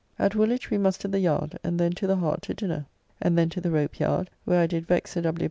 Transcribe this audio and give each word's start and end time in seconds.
At 0.17 0.33
Woolwich 0.33 0.71
we 0.71 0.79
mustered 0.79 1.11
the 1.11 1.19
yard, 1.19 1.59
and 1.63 1.79
then 1.79 1.91
to 1.91 2.07
the 2.07 2.15
Hart 2.15 2.41
to 2.41 2.55
dinner, 2.55 2.87
and 3.21 3.37
then 3.37 3.49
to 3.49 3.61
the 3.61 3.69
Rope 3.69 3.99
yard, 3.99 4.31
where 4.45 4.59
I 4.59 4.65
did 4.65 4.87
vex 4.87 5.11
Sir 5.11 5.21
W. 5.21 5.39